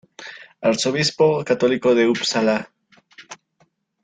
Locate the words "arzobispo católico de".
0.63-2.07